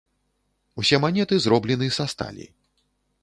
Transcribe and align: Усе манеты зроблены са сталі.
Усе 0.83 0.95
манеты 1.03 1.35
зроблены 1.45 1.87
са 1.97 2.05
сталі. 2.13 2.45